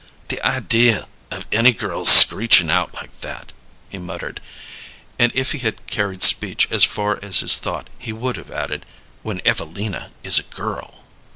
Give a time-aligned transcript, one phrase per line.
[0.29, 3.51] "The idea of any girl screeching out like that,"
[3.87, 4.41] he muttered.
[5.19, 8.87] And if he had carried speech as far as his thought, he would have added,
[9.21, 11.03] "when Evelina is a girl!"